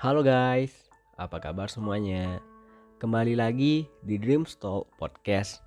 [0.00, 0.88] Halo guys,
[1.20, 2.40] apa kabar semuanya?
[3.04, 4.48] Kembali lagi di Dream
[4.96, 5.60] Podcast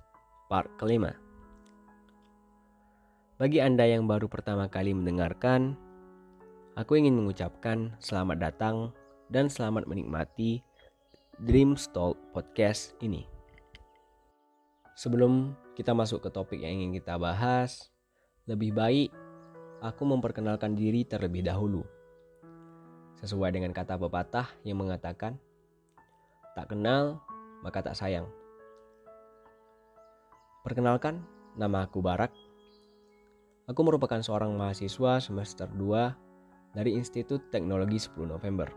[0.50, 1.14] part kelima.
[3.38, 5.78] Bagi Anda yang baru pertama kali mendengarkan,
[6.74, 8.90] aku ingin mengucapkan selamat datang
[9.30, 10.66] dan selamat menikmati
[11.38, 11.78] Dream
[12.34, 13.30] Podcast ini.
[14.98, 17.86] Sebelum kita masuk ke topik yang ingin kita bahas,
[18.50, 19.14] lebih baik
[19.78, 21.93] aku memperkenalkan diri terlebih dahulu.
[23.24, 25.40] Sesuai dengan kata pepatah yang mengatakan,
[26.52, 27.24] tak kenal
[27.64, 28.28] maka tak sayang.
[30.60, 31.24] Perkenalkan,
[31.56, 32.28] nama aku Barak.
[33.64, 38.68] Aku merupakan seorang mahasiswa semester 2 dari Institut Teknologi 10 November.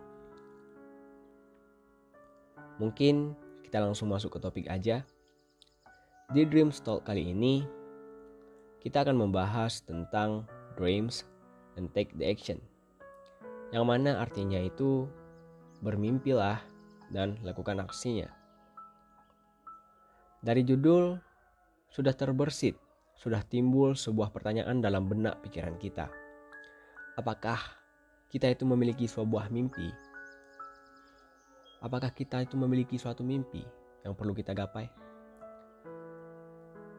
[2.79, 3.35] Mungkin
[3.67, 5.03] kita langsung masuk ke topik aja.
[6.31, 7.67] Di Dream Talk kali ini,
[8.79, 10.47] kita akan membahas tentang
[10.79, 11.27] dreams
[11.75, 12.63] and take the action.
[13.75, 15.11] Yang mana artinya itu
[15.83, 16.63] bermimpilah
[17.11, 18.31] dan lakukan aksinya.
[20.39, 21.19] Dari judul
[21.91, 22.79] sudah terbersit,
[23.19, 26.07] sudah timbul sebuah pertanyaan dalam benak pikiran kita.
[27.19, 27.59] Apakah
[28.31, 29.91] kita itu memiliki sebuah mimpi?
[31.83, 33.65] Apakah kita itu memiliki suatu mimpi
[34.07, 34.87] yang perlu kita gapai?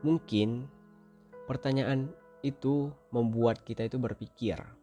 [0.04, 0.68] Mungkin
[1.48, 2.12] pertanyaan
[2.44, 4.77] itu membuat kita itu berpikir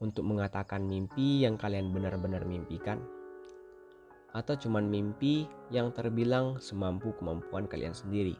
[0.00, 3.00] untuk mengatakan mimpi yang kalian benar-benar mimpikan
[4.30, 8.38] atau cuman mimpi yang terbilang semampu kemampuan kalian sendiri.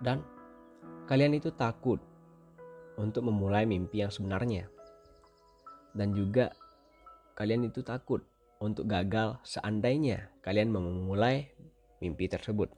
[0.00, 0.24] Dan
[1.06, 2.00] kalian itu takut
[2.96, 4.68] untuk memulai mimpi yang sebenarnya.
[5.94, 6.50] Dan juga
[7.38, 8.24] kalian itu takut
[8.58, 11.52] untuk gagal seandainya kalian memulai
[12.00, 12.72] mimpi tersebut.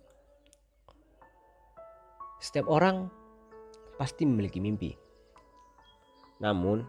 [2.43, 3.09] Setiap orang
[3.97, 5.06] pasti memiliki mimpi.
[6.37, 6.85] Namun,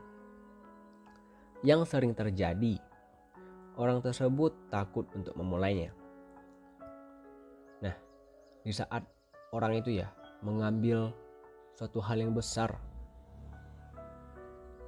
[1.64, 2.78] yang sering terjadi,
[3.80, 5.94] orang tersebut takut untuk memulainya.
[7.82, 7.96] Nah,
[8.62, 9.06] di saat
[9.54, 10.12] orang itu ya
[10.44, 11.14] mengambil
[11.78, 12.76] suatu hal yang besar,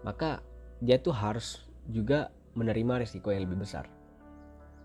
[0.03, 0.43] maka
[0.83, 3.87] dia tuh harus juga menerima risiko yang lebih besar.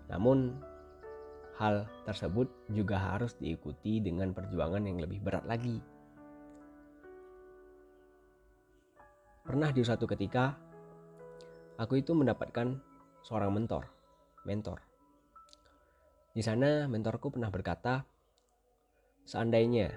[0.07, 0.53] Namun,
[1.57, 5.79] hal tersebut juga harus diikuti dengan perjuangan yang lebih berat lagi.
[9.45, 10.57] Pernah di suatu ketika,
[11.77, 12.81] aku itu mendapatkan
[13.21, 13.85] seorang mentor,
[14.41, 14.81] mentor.
[16.33, 18.01] Di sana mentorku pernah berkata,
[19.21, 19.93] seandainya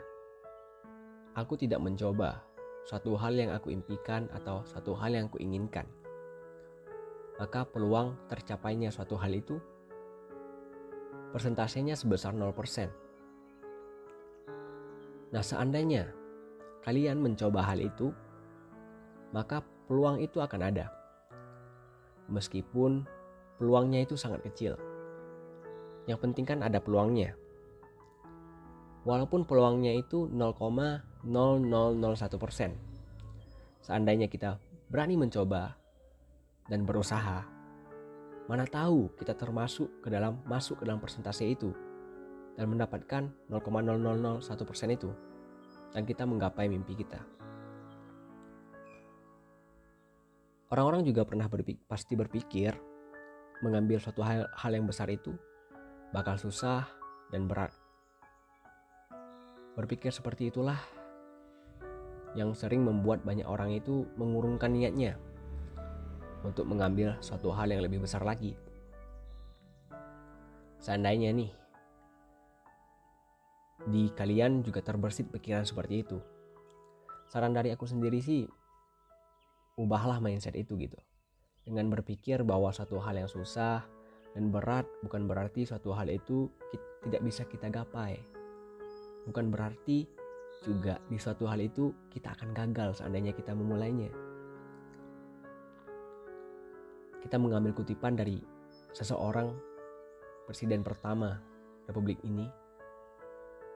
[1.32, 2.44] aku tidak mencoba
[2.84, 5.88] suatu hal yang aku impikan atau suatu hal yang aku inginkan,
[7.40, 9.56] maka peluang tercapainya suatu hal itu
[11.32, 12.92] persentasenya sebesar 0%.
[15.32, 16.12] Nah, seandainya
[16.84, 18.12] kalian mencoba hal itu,
[19.34, 20.92] maka peluang itu akan ada.
[22.28, 23.08] Meskipun
[23.56, 24.76] peluangnya itu sangat kecil.
[26.04, 27.36] Yang penting kan ada peluangnya.
[29.08, 31.24] Walaupun peluangnya itu 0,0001%.
[33.80, 34.60] Seandainya kita
[34.92, 35.76] berani mencoba
[36.68, 37.58] dan berusaha,
[38.48, 41.68] Mana tahu kita termasuk ke dalam masuk ke dalam persentase itu
[42.56, 45.12] dan mendapatkan 0,0001% itu
[45.92, 47.20] dan kita menggapai mimpi kita.
[50.68, 52.76] Orang-orang juga pernah berpikir, pasti berpikir
[53.64, 55.32] mengambil suatu hal, hal yang besar itu
[56.12, 56.84] bakal susah
[57.32, 57.72] dan berat.
[59.80, 60.76] Berpikir seperti itulah
[62.36, 65.16] yang sering membuat banyak orang itu mengurungkan niatnya
[66.44, 68.52] untuk mengambil suatu hal yang lebih besar lagi.
[70.78, 71.50] Seandainya nih,
[73.88, 76.20] di kalian juga terbersit pikiran seperti itu.
[77.32, 78.44] Saran dari aku sendiri sih,
[79.78, 80.98] ubahlah mindset itu gitu.
[81.62, 83.86] Dengan berpikir bahwa suatu hal yang susah
[84.34, 86.50] dan berat bukan berarti suatu hal itu
[87.06, 88.18] tidak bisa kita gapai.
[89.30, 90.04] Bukan berarti
[90.66, 94.10] juga di suatu hal itu kita akan gagal seandainya kita memulainya
[97.28, 98.40] kita mengambil kutipan dari
[98.94, 99.52] seseorang
[100.46, 101.36] presiden pertama
[101.84, 102.48] Republik ini,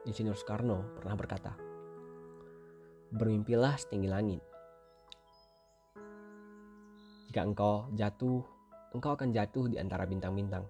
[0.09, 1.53] Insinyur Soekarno pernah berkata,
[3.13, 4.41] "Bermimpilah setinggi langit.
[7.33, 8.45] Jika engkau jatuh,
[8.93, 10.69] engkau akan jatuh di antara bintang-bintang."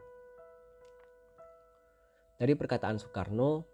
[2.40, 3.68] Dari perkataan Soekarno,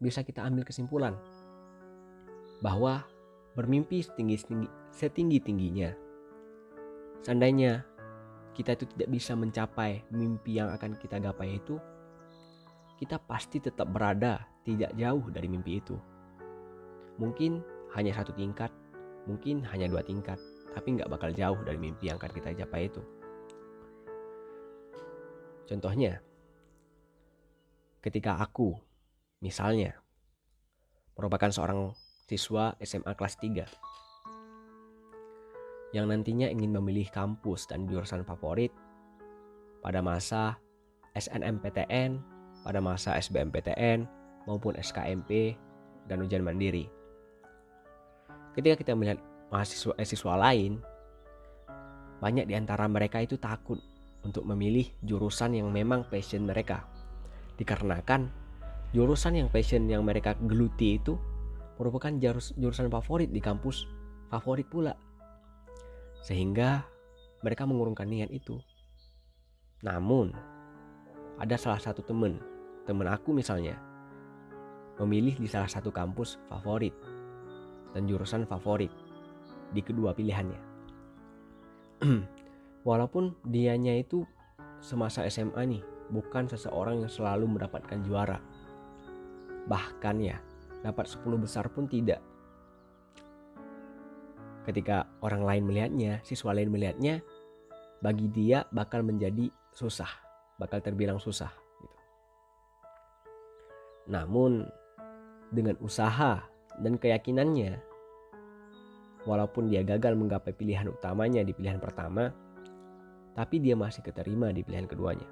[0.00, 1.20] bisa kita ambil kesimpulan
[2.64, 3.04] bahwa
[3.52, 5.38] bermimpi setinggi-tingginya, setinggi
[7.20, 7.84] seandainya
[8.56, 11.76] kita itu tidak bisa mencapai mimpi yang akan kita gapai itu,
[12.96, 16.00] kita pasti tetap berada tidak jauh dari mimpi itu.
[17.20, 17.60] Mungkin
[17.92, 18.72] hanya satu tingkat,
[19.28, 20.40] mungkin hanya dua tingkat,
[20.74, 23.02] tapi nggak bakal jauh dari mimpi yang akan kita capai itu.
[25.70, 26.18] Contohnya,
[28.02, 28.74] ketika aku,
[29.38, 29.94] misalnya,
[31.14, 31.94] merupakan seorang
[32.26, 33.66] siswa SMA kelas 3
[35.90, 38.70] yang nantinya ingin memilih kampus dan jurusan favorit
[39.82, 40.58] pada masa
[41.18, 42.22] SNMPTN,
[42.62, 44.06] pada masa SBMPTN,
[44.46, 45.58] maupun SKMP
[46.06, 46.86] dan ujian mandiri.
[48.54, 49.18] Ketika kita melihat
[49.50, 50.78] mahasiswa eh, siswa lain,
[52.22, 53.78] banyak di antara mereka itu takut
[54.22, 56.86] untuk memilih jurusan yang memang passion mereka.
[57.58, 58.30] Dikarenakan
[58.94, 61.18] jurusan yang passion yang mereka geluti itu
[61.76, 62.12] merupakan
[62.56, 63.88] jurusan favorit di kampus
[64.28, 64.94] favorit pula
[66.20, 66.84] sehingga
[67.40, 68.60] mereka mengurungkan niat itu.
[69.80, 70.36] Namun,
[71.40, 72.36] ada salah satu teman,
[72.84, 73.80] teman aku misalnya,
[75.00, 76.92] memilih di salah satu kampus favorit
[77.96, 78.92] dan jurusan favorit
[79.70, 80.60] di kedua pilihannya.
[82.88, 84.24] Walaupun dianya itu
[84.80, 88.40] semasa SMA nih, bukan seseorang yang selalu mendapatkan juara.
[89.68, 90.40] Bahkan ya,
[90.80, 92.24] dapat 10 besar pun tidak
[94.64, 97.24] ketika orang lain melihatnya, siswa lain melihatnya,
[97.98, 100.08] bagi dia bakal menjadi susah,
[100.60, 101.50] bakal terbilang susah.
[101.80, 101.98] Gitu.
[104.14, 104.68] Namun
[105.50, 106.44] dengan usaha
[106.80, 107.80] dan keyakinannya,
[109.30, 112.34] walaupun dia gagal menggapai pilihan utamanya di pilihan pertama,
[113.38, 115.28] tapi dia masih keterima di pilihan keduanya.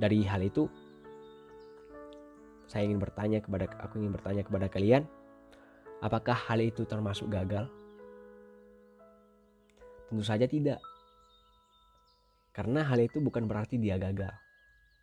[0.00, 0.64] Dari hal itu,
[2.64, 5.04] saya ingin bertanya kepada aku ingin bertanya kepada kalian,
[6.04, 7.72] Apakah hal itu termasuk gagal?
[10.12, 10.76] Tentu saja tidak.
[12.52, 14.32] Karena hal itu bukan berarti dia gagal.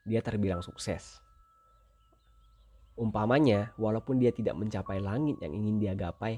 [0.06, 1.18] Dia terbilang sukses.
[2.94, 6.38] Umpamanya, walaupun dia tidak mencapai langit yang ingin dia gapai,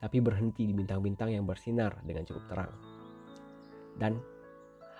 [0.00, 2.72] tapi berhenti di bintang-bintang yang bersinar dengan cukup terang.
[4.00, 4.16] Dan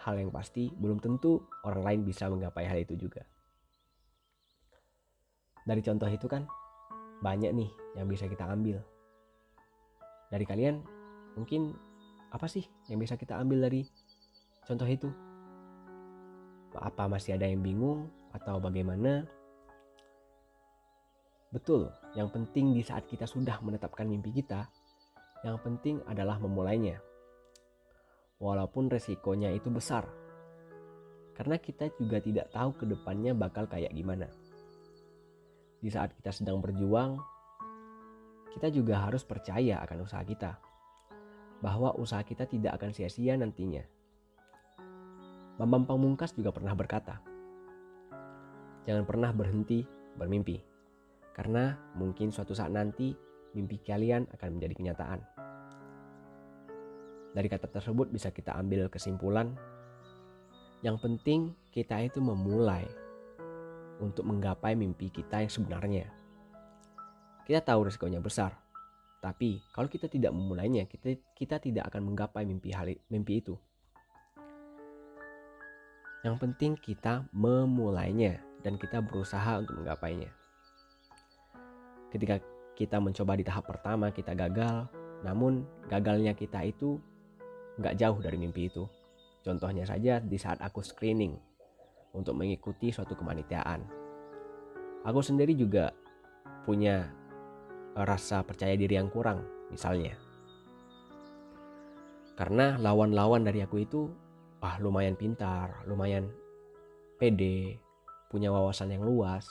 [0.05, 3.25] hal yang pasti belum tentu orang lain bisa menggapai hal itu juga.
[5.64, 6.44] Dari contoh itu kan
[7.25, 8.81] banyak nih yang bisa kita ambil.
[10.29, 10.85] Dari kalian
[11.37, 11.73] mungkin
[12.29, 13.88] apa sih yang bisa kita ambil dari
[14.69, 15.08] contoh itu?
[16.76, 19.39] Apa masih ada yang bingung atau bagaimana?
[21.50, 24.70] Betul, yang penting di saat kita sudah menetapkan mimpi kita,
[25.43, 27.02] yang penting adalah memulainya.
[28.38, 30.06] Walaupun resikonya itu besar.
[31.35, 34.29] Karena kita juga tidak tahu ke depannya bakal kayak gimana
[35.81, 37.17] di saat kita sedang berjuang,
[38.52, 40.61] kita juga harus percaya akan usaha kita,
[41.64, 43.81] bahwa usaha kita tidak akan sia-sia nantinya.
[45.56, 47.20] Bambang Pamungkas juga pernah berkata,
[48.85, 49.85] "Jangan pernah berhenti
[50.17, 50.61] bermimpi,
[51.36, 53.14] karena mungkin suatu saat nanti
[53.54, 55.20] mimpi kalian akan menjadi kenyataan."
[57.30, 59.54] Dari kata tersebut bisa kita ambil kesimpulan,
[60.82, 62.88] yang penting kita itu memulai
[64.00, 66.08] untuk menggapai mimpi kita yang sebenarnya.
[67.44, 68.56] Kita tahu resikonya besar,
[69.20, 73.54] tapi kalau kita tidak memulainya, kita kita tidak akan menggapai mimpi hal mimpi itu.
[76.24, 80.39] Yang penting kita memulainya dan kita berusaha untuk menggapainya.
[82.10, 82.42] Ketika
[82.74, 84.90] kita mencoba di tahap pertama kita gagal,
[85.22, 86.98] namun gagalnya kita itu
[87.78, 88.84] nggak jauh dari mimpi itu.
[89.40, 91.38] Contohnya saja di saat aku screening
[92.12, 93.87] untuk mengikuti suatu kemanitiaan.
[95.06, 95.94] Aku sendiri juga
[96.68, 97.08] punya
[97.96, 99.40] rasa percaya diri yang kurang,
[99.73, 100.12] misalnya.
[102.37, 104.08] Karena lawan-lawan dari aku itu
[104.61, 106.28] ah lumayan pintar, lumayan
[107.16, 107.80] pede,
[108.28, 109.49] punya wawasan yang luas,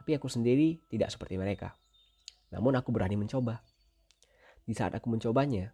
[0.00, 1.76] tapi aku sendiri tidak seperti mereka.
[2.52, 3.64] Namun aku berani mencoba.
[4.62, 5.72] Di saat aku mencobanya,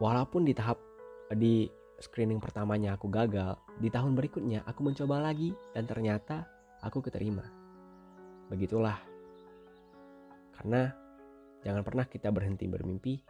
[0.00, 0.80] walaupun di tahap
[1.34, 1.68] di
[2.00, 6.48] screening pertamanya aku gagal, di tahun berikutnya aku mencoba lagi dan ternyata
[6.80, 7.44] aku keterima.
[8.48, 8.96] Begitulah.
[10.56, 10.88] Karena
[11.60, 13.20] jangan pernah kita berhenti bermimpi,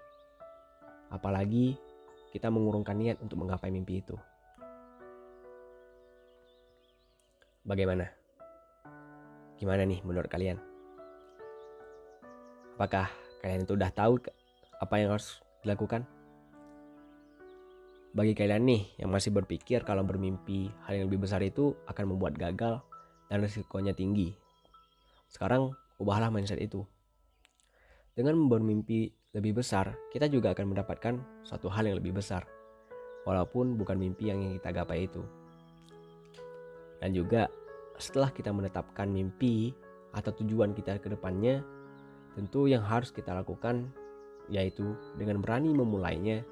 [1.11, 1.75] apalagi
[2.31, 4.15] kita mengurungkan niat untuk menggapai mimpi itu.
[7.67, 8.07] Bagaimana?
[9.59, 10.76] Gimana nih menurut kalian?
[12.77, 13.09] Apakah
[13.41, 14.21] kalian itu udah tahu
[14.85, 16.05] apa yang harus dilakukan?
[18.13, 22.37] Bagi kalian nih yang masih berpikir kalau bermimpi hal yang lebih besar itu akan membuat
[22.37, 22.85] gagal
[23.33, 24.37] dan risikonya tinggi.
[25.33, 26.85] Sekarang ubahlah mindset itu.
[28.13, 31.17] Dengan bermimpi lebih besar, kita juga akan mendapatkan
[31.49, 32.45] suatu hal yang lebih besar.
[33.25, 35.25] Walaupun bukan mimpi yang kita gapai itu.
[37.01, 37.49] Dan juga
[37.97, 39.73] setelah kita menetapkan mimpi
[40.13, 41.65] atau tujuan kita ke depannya,
[42.37, 43.89] tentu yang harus kita lakukan
[44.53, 46.45] yaitu dengan berani memulainya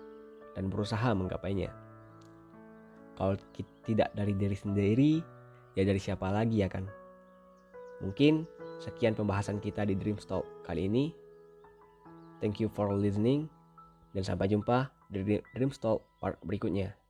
[0.56, 1.70] dan berusaha menggapainya.
[3.14, 3.38] Kalau
[3.86, 5.12] tidak dari diri sendiri,
[5.78, 6.88] ya dari siapa lagi ya kan?
[8.02, 8.48] Mungkin
[8.82, 11.14] sekian pembahasan kita di Dream Talk kali ini.
[12.42, 13.46] Thank you for listening
[14.16, 17.03] dan sampai jumpa di Dream Talk part berikutnya.